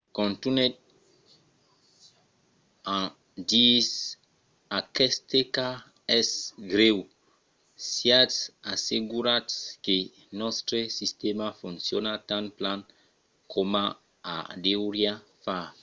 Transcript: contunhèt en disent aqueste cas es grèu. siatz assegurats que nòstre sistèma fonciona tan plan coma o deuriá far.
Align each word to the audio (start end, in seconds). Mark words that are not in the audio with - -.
contunhèt 0.17 0.73
en 2.95 3.05
disent 3.51 3.97
aqueste 4.79 5.39
cas 5.55 5.77
es 6.19 6.29
grèu. 6.71 6.97
siatz 7.91 8.35
assegurats 8.73 9.53
que 9.85 9.97
nòstre 10.41 10.79
sistèma 10.99 11.47
fonciona 11.61 12.13
tan 12.29 12.45
plan 12.57 12.79
coma 13.51 13.85
o 14.35 14.37
deuriá 14.63 15.13
far. 15.43 15.67